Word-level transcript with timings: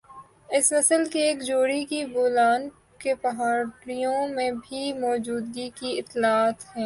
اس 0.49 0.71
نسل 0.73 1.03
کی 1.05 1.19
ایک 1.19 1.41
جوڑی 1.43 1.83
کی 1.85 2.03
بولان 2.05 2.67
کے 2.99 3.13
پہاڑیوں 3.15 4.27
میں 4.27 4.51
بھی 4.51 4.81
موجودگی 4.93 5.69
کی 5.75 5.97
اطلاعات 5.99 6.57
ہے 6.67 6.79